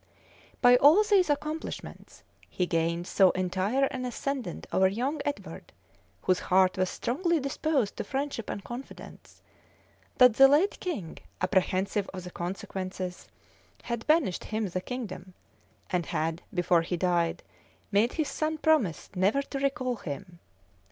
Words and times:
By 0.61 0.77
all 0.77 1.03
these 1.03 1.29
accomplishments, 1.29 2.23
he 2.49 2.65
gained 2.65 3.05
so 3.05 3.29
entire 3.37 3.83
an 3.83 4.03
ascendant 4.03 4.65
over 4.73 4.87
young 4.87 5.21
Edward, 5.25 5.71
whose 6.23 6.39
heart 6.49 6.75
was 6.75 6.89
strongly 6.89 7.39
disposed 7.39 7.97
to 7.97 8.03
friendship 8.03 8.49
and 8.49 8.63
confidence, 8.63 9.43
that 10.17 10.37
the 10.37 10.47
late 10.47 10.79
king, 10.79 11.19
apprehensive 11.39 12.09
of 12.15 12.23
the 12.23 12.31
consequences, 12.31 13.27
had 13.83 14.07
banished 14.07 14.45
him 14.45 14.69
the 14.69 14.81
kingdom, 14.81 15.35
and 15.91 16.07
had, 16.07 16.41
before 16.51 16.81
he 16.81 16.97
died, 16.97 17.43
made 17.91 18.13
his 18.13 18.27
son 18.27 18.57
promise 18.57 19.07
never 19.15 19.43
to 19.43 19.59
recall 19.59 19.97
him. 19.97 20.39